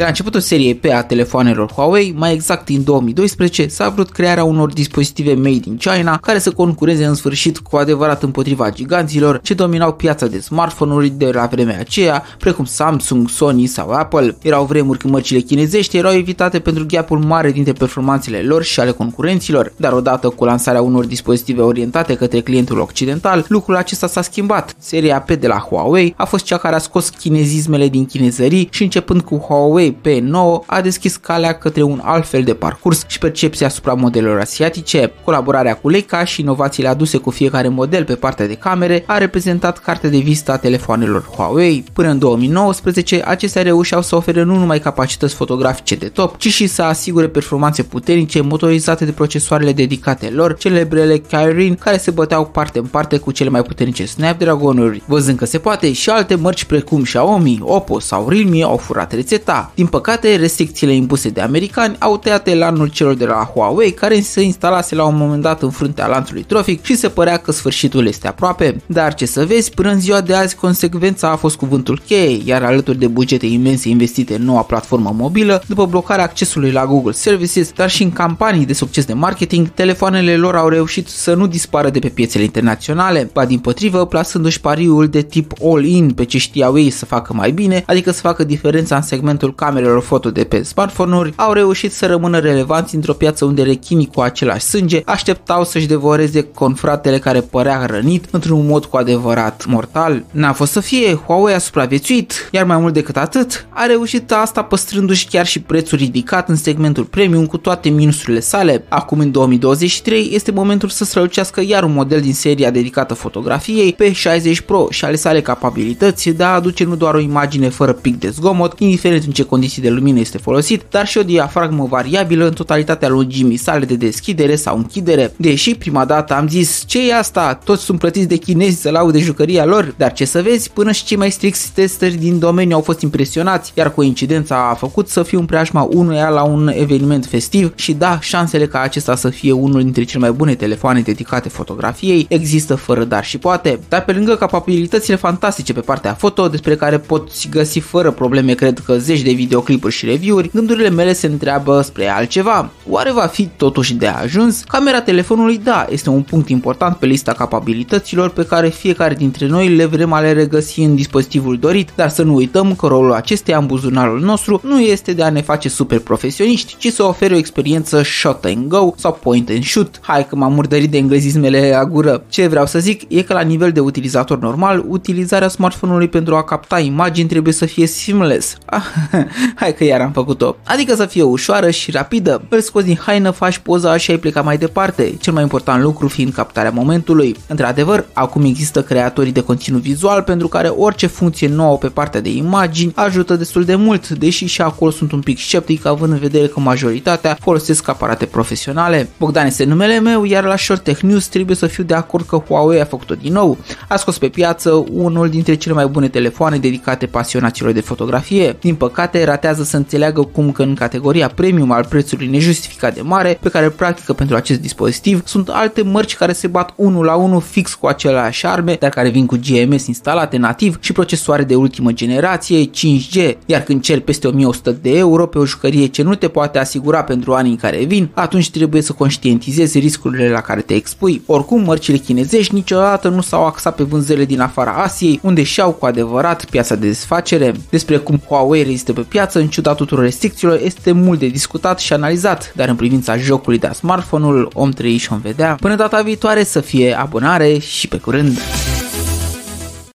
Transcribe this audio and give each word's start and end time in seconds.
De 0.00 0.06
la 0.06 0.12
începutul 0.12 0.40
seriei 0.40 0.74
P 0.74 0.84
a 0.84 1.02
telefoanelor 1.02 1.72
Huawei, 1.72 2.14
mai 2.16 2.32
exact 2.32 2.68
în 2.68 2.84
2012, 2.84 3.66
s-a 3.66 3.88
vrut 3.88 4.10
crearea 4.10 4.44
unor 4.44 4.72
dispozitive 4.72 5.34
made 5.34 5.60
in 5.64 5.76
China 5.76 6.18
care 6.18 6.38
să 6.38 6.50
concureze 6.50 7.04
în 7.04 7.14
sfârșit 7.14 7.58
cu 7.58 7.76
adevărat 7.76 8.22
împotriva 8.22 8.70
giganților 8.70 9.40
ce 9.42 9.54
dominau 9.54 9.92
piața 9.92 10.26
de 10.26 10.40
smartphone-uri 10.40 11.08
de 11.08 11.30
la 11.30 11.46
vremea 11.46 11.78
aceea, 11.78 12.24
precum 12.38 12.64
Samsung, 12.64 13.28
Sony 13.28 13.66
sau 13.66 13.90
Apple. 13.90 14.36
Erau 14.42 14.64
vremuri 14.64 14.98
când 14.98 15.12
mărcile 15.12 15.40
chinezești 15.40 15.96
erau 15.96 16.12
evitate 16.12 16.58
pentru 16.58 16.84
gapul 16.88 17.18
mare 17.18 17.50
dintre 17.50 17.72
performanțele 17.72 18.42
lor 18.42 18.62
și 18.62 18.80
ale 18.80 18.90
concurenților, 18.90 19.72
dar 19.76 19.92
odată 19.92 20.28
cu 20.28 20.44
lansarea 20.44 20.82
unor 20.82 21.04
dispozitive 21.04 21.60
orientate 21.60 22.14
către 22.14 22.40
clientul 22.40 22.78
occidental, 22.78 23.44
lucrul 23.48 23.76
acesta 23.76 24.06
s-a 24.06 24.22
schimbat. 24.22 24.74
Seria 24.78 25.20
P 25.20 25.30
de 25.30 25.46
la 25.46 25.58
Huawei 25.58 26.14
a 26.16 26.24
fost 26.24 26.44
cea 26.44 26.58
care 26.58 26.74
a 26.74 26.78
scos 26.78 27.08
chinezismele 27.08 27.88
din 27.88 28.06
chinezării 28.06 28.68
și 28.70 28.82
începând 28.82 29.20
cu 29.20 29.36
Huawei 29.36 29.88
P9 29.92 30.66
a 30.66 30.80
deschis 30.80 31.16
calea 31.16 31.52
către 31.52 31.82
un 31.82 32.00
alt 32.04 32.26
fel 32.26 32.42
de 32.42 32.54
parcurs 32.54 33.04
și 33.06 33.18
percepția 33.18 33.66
asupra 33.66 33.94
modelelor 33.94 34.40
asiatice. 34.40 35.12
Colaborarea 35.24 35.74
cu 35.74 35.88
Leica 35.88 36.24
și 36.24 36.40
inovațiile 36.40 36.88
aduse 36.88 37.16
cu 37.16 37.30
fiecare 37.30 37.68
model 37.68 38.04
pe 38.04 38.14
partea 38.14 38.46
de 38.46 38.54
camere 38.54 39.02
a 39.06 39.18
reprezentat 39.18 39.78
cartea 39.78 40.10
de 40.10 40.18
vizită 40.18 40.52
a 40.52 40.56
telefoanelor 40.56 41.24
Huawei. 41.36 41.84
Până 41.92 42.08
în 42.08 42.18
2019, 42.18 43.22
acestea 43.24 43.62
reușeau 43.62 44.02
să 44.02 44.16
ofere 44.16 44.42
nu 44.42 44.56
numai 44.56 44.78
capacități 44.78 45.34
fotografice 45.34 45.94
de 45.94 46.06
top, 46.06 46.36
ci 46.36 46.48
și 46.48 46.66
să 46.66 46.82
asigure 46.82 47.28
performanțe 47.28 47.82
puternice 47.82 48.40
motorizate 48.40 49.04
de 49.04 49.10
procesoarele 49.10 49.72
dedicate 49.72 50.30
lor, 50.30 50.56
celebrele 50.56 51.18
Kirin, 51.18 51.74
care 51.74 51.96
se 51.96 52.10
băteau 52.10 52.46
parte 52.46 52.78
în 52.78 52.84
parte 52.84 53.16
cu 53.16 53.30
cele 53.30 53.48
mai 53.48 53.62
puternice 53.62 54.06
Snapdragon-uri. 54.06 55.02
Văzând 55.06 55.38
că 55.38 55.44
se 55.44 55.58
poate, 55.58 55.92
și 55.92 56.10
alte 56.10 56.34
mărci 56.34 56.64
precum 56.64 57.02
Xiaomi, 57.02 57.58
Oppo 57.62 58.00
sau 58.00 58.28
Realme 58.28 58.62
au 58.62 58.76
furat 58.76 59.12
rețeta. 59.12 59.72
Din 59.80 59.88
păcate, 59.88 60.36
restricțiile 60.36 60.94
impuse 60.94 61.28
de 61.28 61.40
americani 61.40 61.96
au 61.98 62.18
tăiat 62.18 62.48
elanul 62.48 62.86
celor 62.88 63.14
de 63.14 63.24
la 63.24 63.50
Huawei, 63.54 63.92
care 63.92 64.20
se 64.20 64.42
instalase 64.42 64.94
la 64.94 65.04
un 65.04 65.16
moment 65.16 65.42
dat 65.42 65.62
în 65.62 65.70
fruntea 65.70 66.06
lanțului 66.06 66.42
trofic 66.42 66.84
și 66.84 66.96
se 66.96 67.08
părea 67.08 67.36
că 67.36 67.52
sfârșitul 67.52 68.06
este 68.06 68.28
aproape. 68.28 68.82
Dar 68.86 69.14
ce 69.14 69.26
să 69.26 69.44
vezi, 69.44 69.70
până 69.70 69.90
în 69.90 70.00
ziua 70.00 70.20
de 70.20 70.34
azi 70.34 70.54
consecvența 70.54 71.30
a 71.30 71.36
fost 71.36 71.56
cuvântul 71.56 72.02
cheie, 72.06 72.40
iar 72.44 72.62
alături 72.62 72.98
de 72.98 73.06
bugete 73.06 73.46
imense 73.46 73.88
investite 73.88 74.34
în 74.34 74.42
noua 74.42 74.62
platformă 74.62 75.14
mobilă, 75.16 75.62
după 75.66 75.86
blocarea 75.86 76.24
accesului 76.24 76.70
la 76.70 76.86
Google 76.86 77.12
Services, 77.12 77.72
dar 77.72 77.90
și 77.90 78.02
în 78.02 78.12
campanii 78.12 78.66
de 78.66 78.72
succes 78.72 79.04
de 79.04 79.12
marketing, 79.12 79.68
telefoanele 79.68 80.36
lor 80.36 80.56
au 80.56 80.68
reușit 80.68 81.08
să 81.08 81.34
nu 81.34 81.46
dispară 81.46 81.90
de 81.90 81.98
pe 81.98 82.08
piețele 82.08 82.44
internaționale, 82.44 83.30
ba 83.32 83.44
din 83.44 83.58
potrivă, 83.58 84.06
plasându-și 84.06 84.60
pariul 84.60 85.08
de 85.08 85.22
tip 85.22 85.52
all-in 85.62 86.10
pe 86.10 86.24
ce 86.24 86.38
știau 86.38 86.78
ei 86.78 86.90
să 86.90 87.04
facă 87.04 87.32
mai 87.34 87.50
bine, 87.50 87.82
adică 87.86 88.10
să 88.10 88.20
facă 88.20 88.44
diferența 88.44 88.96
în 88.96 89.02
segmentul 89.02 89.54
camerelor 89.70 90.02
foto 90.02 90.30
de 90.30 90.44
pe 90.44 90.62
smartphone-uri, 90.62 91.32
au 91.36 91.52
reușit 91.52 91.92
să 91.92 92.06
rămână 92.06 92.38
relevanți 92.38 92.94
într-o 92.94 93.12
piață 93.12 93.44
unde 93.44 93.62
rechinii 93.62 94.10
cu 94.14 94.20
același 94.20 94.64
sânge 94.64 95.02
așteptau 95.04 95.64
să-și 95.64 95.86
devoreze 95.86 96.42
confratele 96.42 97.18
care 97.18 97.40
părea 97.40 97.86
rănit 97.86 98.24
într-un 98.30 98.66
mod 98.66 98.84
cu 98.84 98.96
adevărat 98.96 99.64
mortal. 99.66 100.24
N-a 100.30 100.52
fost 100.52 100.72
să 100.72 100.80
fie, 100.80 101.14
Huawei 101.14 101.54
a 101.54 101.58
supraviețuit, 101.58 102.48
iar 102.52 102.64
mai 102.64 102.78
mult 102.78 102.94
decât 102.94 103.16
atât, 103.16 103.66
a 103.68 103.86
reușit 103.86 104.32
asta 104.32 104.62
păstrându-și 104.62 105.26
chiar 105.26 105.46
și 105.46 105.60
prețul 105.60 105.98
ridicat 105.98 106.48
în 106.48 106.56
segmentul 106.56 107.04
premium 107.04 107.46
cu 107.46 107.56
toate 107.56 107.88
minusurile 107.88 108.40
sale. 108.40 108.84
Acum 108.88 109.18
în 109.18 109.30
2023 109.30 110.30
este 110.32 110.50
momentul 110.50 110.88
să 110.88 111.04
strălucească 111.04 111.62
iar 111.66 111.82
un 111.82 111.92
model 111.92 112.20
din 112.20 112.34
seria 112.34 112.70
dedicată 112.70 113.14
fotografiei 113.14 113.92
pe 113.92 114.12
60 114.12 114.60
Pro 114.60 114.86
și 114.90 115.04
ale 115.04 115.16
sale 115.16 115.40
capabilități 115.40 116.30
de 116.30 116.42
a 116.42 116.54
aduce 116.54 116.84
nu 116.84 116.96
doar 116.96 117.14
o 117.14 117.20
imagine 117.20 117.68
fără 117.68 117.92
pic 117.92 118.18
de 118.18 118.28
zgomot, 118.30 118.78
indiferent 118.78 119.24
în 119.24 119.32
ce 119.32 119.42
condiții 119.50 119.82
de 119.82 119.90
lumină 119.90 120.18
este 120.18 120.38
folosit, 120.38 120.82
dar 120.90 121.06
și 121.06 121.18
o 121.18 121.22
diafragmă 121.22 121.86
variabilă 121.90 122.46
în 122.46 122.52
totalitatea 122.52 123.08
lungimii 123.08 123.56
sale 123.56 123.84
de 123.84 123.94
deschidere 123.94 124.56
sau 124.56 124.76
închidere. 124.76 125.32
Deși 125.36 125.74
prima 125.74 126.04
dată 126.04 126.34
am 126.34 126.48
zis 126.48 126.84
ce 126.86 127.08
e 127.08 127.16
asta, 127.16 127.54
toți 127.64 127.84
sunt 127.84 127.98
plătiți 127.98 128.28
de 128.28 128.36
chinezi 128.36 128.80
să 128.80 128.90
laude 128.90 129.18
jucăria 129.18 129.64
lor, 129.64 129.94
dar 129.96 130.12
ce 130.12 130.24
să 130.24 130.42
vezi, 130.42 130.70
până 130.70 130.92
și 130.92 131.04
cei 131.04 131.16
mai 131.16 131.30
stricți 131.30 131.72
testeri 131.72 132.14
din 132.14 132.38
domeniu 132.38 132.76
au 132.76 132.82
fost 132.82 133.00
impresionați, 133.00 133.72
iar 133.74 133.94
coincidența 133.94 134.68
a 134.70 134.74
făcut 134.74 135.08
să 135.08 135.22
fiu 135.22 135.38
în 135.38 135.46
preajma 135.46 135.88
unuia 135.92 136.28
la 136.28 136.42
un 136.42 136.70
eveniment 136.74 137.26
festiv 137.26 137.72
și 137.74 137.92
da, 137.92 138.18
șansele 138.20 138.66
ca 138.66 138.80
acesta 138.80 139.16
să 139.16 139.28
fie 139.28 139.52
unul 139.52 139.82
dintre 139.82 140.02
cele 140.02 140.20
mai 140.20 140.32
bune 140.32 140.54
telefoane 140.54 141.00
dedicate 141.00 141.48
fotografiei 141.48 142.26
există 142.28 142.74
fără 142.74 143.04
dar 143.04 143.24
și 143.24 143.38
poate, 143.38 143.80
dar 143.88 144.04
pe 144.04 144.12
lângă 144.12 144.36
capabilitățile 144.36 145.16
fantastice 145.16 145.72
pe 145.72 145.80
partea 145.80 146.14
foto, 146.14 146.48
despre 146.48 146.76
care 146.76 146.98
poți 146.98 147.48
găsi 147.48 147.78
fără 147.78 148.10
probleme, 148.10 148.54
cred 148.54 148.78
că 148.78 148.98
zeci 148.98 149.20
de 149.20 149.32
videoclipuri 149.40 149.94
și 149.94 150.06
review-uri, 150.06 150.50
gândurile 150.54 150.90
mele 150.90 151.12
se 151.12 151.26
întreabă 151.26 151.80
spre 151.80 152.08
altceva. 152.08 152.70
Oare 152.88 153.12
va 153.12 153.26
fi 153.26 153.48
totuși 153.56 153.94
de 153.94 154.06
ajuns? 154.06 154.62
Camera 154.68 155.00
telefonului, 155.00 155.58
da, 155.58 155.86
este 155.90 156.10
un 156.10 156.22
punct 156.22 156.48
important 156.48 156.96
pe 156.96 157.06
lista 157.06 157.32
capabilităților 157.32 158.30
pe 158.30 158.44
care 158.44 158.68
fiecare 158.68 159.14
dintre 159.14 159.46
noi 159.46 159.68
le 159.68 159.84
vrem 159.84 160.12
a 160.12 160.20
le 160.20 160.32
regăsi 160.32 160.80
în 160.80 160.94
dispozitivul 160.94 161.58
dorit, 161.58 161.90
dar 161.94 162.08
să 162.08 162.22
nu 162.22 162.34
uităm 162.34 162.74
că 162.74 162.86
rolul 162.86 163.12
acesteia 163.12 163.58
în 163.58 163.66
buzunarul 163.66 164.20
nostru 164.20 164.60
nu 164.64 164.80
este 164.80 165.12
de 165.12 165.22
a 165.22 165.30
ne 165.30 165.42
face 165.42 165.68
super 165.68 165.98
profesioniști, 165.98 166.76
ci 166.78 166.92
să 166.92 167.02
ofere 167.02 167.34
o 167.34 167.36
experiență 167.36 168.02
shot 168.02 168.44
and 168.44 168.68
go 168.68 168.92
sau 168.96 169.18
point 169.22 169.48
and 169.50 169.64
shoot. 169.64 170.00
Hai 170.02 170.26
că 170.26 170.36
m-am 170.36 170.52
murdărit 170.52 170.90
de 170.90 170.96
englezismele 170.96 171.74
a 171.74 171.84
gură. 171.84 172.24
Ce 172.28 172.46
vreau 172.46 172.66
să 172.66 172.78
zic 172.78 173.02
e 173.08 173.22
că 173.22 173.32
la 173.32 173.40
nivel 173.40 173.72
de 173.72 173.80
utilizator 173.80 174.38
normal, 174.38 174.84
utilizarea 174.88 175.48
smartphone-ului 175.48 176.08
pentru 176.08 176.34
a 176.36 176.44
capta 176.44 176.78
imagini 176.78 177.28
trebuie 177.28 177.52
să 177.52 177.66
fie 177.66 177.86
seamless. 177.86 178.56
Ah, 178.64 178.82
hai 179.54 179.74
că 179.74 179.84
iar 179.84 180.00
am 180.00 180.12
făcut-o. 180.12 180.56
Adică 180.64 180.94
să 180.94 181.06
fie 181.06 181.22
ușoară 181.22 181.70
și 181.70 181.90
rapidă. 181.90 182.42
Îl 182.48 182.60
scoți 182.60 182.86
din 182.86 182.98
haină, 183.06 183.30
faci 183.30 183.58
poza 183.58 183.96
și 183.96 184.10
ai 184.10 184.16
plecat 184.16 184.44
mai 184.44 184.58
departe. 184.58 185.14
Cel 185.20 185.32
mai 185.32 185.42
important 185.42 185.82
lucru 185.82 186.08
fiind 186.08 186.32
captarea 186.32 186.70
momentului. 186.70 187.36
Într-adevăr, 187.46 188.06
acum 188.12 188.44
există 188.44 188.82
creatorii 188.82 189.32
de 189.32 189.42
conținut 189.42 189.80
vizual 189.80 190.22
pentru 190.22 190.48
care 190.48 190.68
orice 190.68 191.06
funcție 191.06 191.48
nouă 191.48 191.76
pe 191.76 191.88
partea 191.88 192.20
de 192.20 192.30
imagini 192.30 192.92
ajută 192.94 193.36
destul 193.36 193.64
de 193.64 193.74
mult, 193.74 194.08
deși 194.08 194.46
și 194.46 194.62
acolo 194.62 194.90
sunt 194.90 195.12
un 195.12 195.20
pic 195.20 195.38
sceptic 195.38 195.86
având 195.86 196.12
în 196.12 196.18
vedere 196.18 196.46
că 196.46 196.60
majoritatea 196.60 197.36
folosesc 197.40 197.88
aparate 197.88 198.26
profesionale. 198.26 199.08
Bogdan 199.18 199.46
este 199.46 199.64
numele 199.64 200.00
meu, 200.00 200.24
iar 200.24 200.44
la 200.44 200.56
Short 200.56 200.82
Tech 200.82 201.00
News 201.00 201.26
trebuie 201.26 201.56
să 201.56 201.66
fiu 201.66 201.84
de 201.84 201.94
acord 201.94 202.26
că 202.26 202.36
Huawei 202.36 202.80
a 202.80 202.84
făcut-o 202.84 203.14
din 203.14 203.32
nou. 203.32 203.58
A 203.88 203.96
scos 203.96 204.18
pe 204.18 204.28
piață 204.28 204.84
unul 204.92 205.28
dintre 205.28 205.54
cele 205.54 205.74
mai 205.74 205.86
bune 205.86 206.08
telefoane 206.08 206.58
dedicate 206.58 207.06
pasionaților 207.06 207.72
de 207.72 207.80
fotografie. 207.80 208.56
Din 208.60 208.74
păcate, 208.74 209.19
ratează 209.24 209.62
să 209.62 209.76
înțeleagă 209.76 210.22
cum 210.22 210.52
că 210.52 210.62
în 210.62 210.74
categoria 210.74 211.28
premium 211.28 211.70
al 211.70 211.84
prețului 211.88 212.26
nejustificat 212.26 212.94
de 212.94 213.00
mare, 213.00 213.38
pe 213.42 213.48
care 213.48 213.64
îl 213.64 213.70
practică 213.70 214.12
pentru 214.12 214.36
acest 214.36 214.60
dispozitiv, 214.60 215.22
sunt 215.24 215.48
alte 215.48 215.82
mărci 215.82 216.16
care 216.16 216.32
se 216.32 216.46
bat 216.46 216.72
unul 216.76 217.04
la 217.04 217.14
unul 217.14 217.40
fix 217.40 217.74
cu 217.74 217.86
aceleași 217.86 218.46
arme, 218.46 218.76
dar 218.80 218.90
care 218.90 219.08
vin 219.08 219.26
cu 219.26 219.38
GMS 219.48 219.86
instalate 219.86 220.36
nativ 220.36 220.78
și 220.80 220.92
procesoare 220.92 221.42
de 221.42 221.54
ultimă 221.54 221.92
generație 221.92 222.70
5G, 222.70 223.36
iar 223.46 223.62
când 223.62 223.82
ceri 223.82 224.00
peste 224.00 224.26
1100 224.26 224.70
de 224.70 224.96
euro 224.98 225.26
pe 225.26 225.38
o 225.38 225.44
jucărie 225.44 225.86
ce 225.86 226.02
nu 226.02 226.14
te 226.14 226.28
poate 226.28 226.58
asigura 226.58 227.02
pentru 227.02 227.34
anii 227.34 227.50
în 227.50 227.56
care 227.56 227.84
vin, 227.84 228.10
atunci 228.14 228.50
trebuie 228.50 228.82
să 228.82 228.92
conștientizezi 228.92 229.78
riscurile 229.78 230.28
la 230.30 230.40
care 230.40 230.60
te 230.60 230.74
expui. 230.74 231.22
Oricum, 231.26 231.62
mărcile 231.62 231.96
chinezești 231.96 232.54
niciodată 232.54 233.08
nu 233.08 233.20
s-au 233.20 233.46
axat 233.46 233.74
pe 233.74 233.82
vânzările 233.82 234.24
din 234.24 234.40
afara 234.40 234.70
Asiei, 234.72 235.20
unde 235.22 235.42
și-au 235.42 235.70
cu 235.70 235.86
adevărat 235.86 236.44
piața 236.44 236.74
de 236.74 236.86
desfacere. 236.86 237.54
Despre 237.70 237.96
cum 237.96 238.20
Huawei 238.28 238.62
rezistă 238.62 238.92
pe 238.92 239.06
piață 239.10 239.38
în 239.38 239.48
ciuda 239.48 239.74
tuturor 239.74 240.04
restricțiilor 240.04 240.60
este 240.62 240.92
mult 240.92 241.18
de 241.18 241.26
discutat 241.26 241.78
și 241.78 241.92
analizat, 241.92 242.52
dar 242.56 242.68
în 242.68 242.76
privința 242.76 243.16
jocului 243.16 243.58
de 243.58 243.70
smartphone-ul 243.74 244.50
om 244.52 244.70
trăi 244.70 244.96
și 244.96 245.12
om 245.12 245.20
vedea. 245.20 245.56
Până 245.60 245.74
data 245.74 246.02
viitoare 246.02 246.44
să 246.44 246.60
fie 246.60 246.98
abonare 246.98 247.58
și 247.58 247.88
pe 247.88 247.96
curând! 247.96 248.38